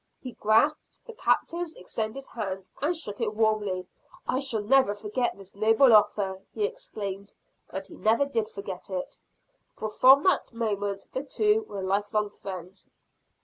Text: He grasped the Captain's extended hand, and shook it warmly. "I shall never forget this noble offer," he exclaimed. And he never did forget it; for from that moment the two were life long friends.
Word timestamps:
He 0.19 0.31
grasped 0.31 1.01
the 1.05 1.13
Captain's 1.13 1.75
extended 1.75 2.25
hand, 2.25 2.67
and 2.81 2.97
shook 2.97 3.21
it 3.21 3.35
warmly. 3.35 3.85
"I 4.27 4.39
shall 4.39 4.63
never 4.63 4.95
forget 4.95 5.37
this 5.37 5.53
noble 5.53 5.93
offer," 5.93 6.41
he 6.55 6.65
exclaimed. 6.65 7.35
And 7.69 7.85
he 7.85 7.93
never 7.93 8.25
did 8.25 8.49
forget 8.49 8.89
it; 8.89 9.19
for 9.75 9.91
from 9.91 10.23
that 10.23 10.53
moment 10.53 11.05
the 11.13 11.23
two 11.23 11.65
were 11.69 11.83
life 11.83 12.11
long 12.15 12.31
friends. 12.31 12.89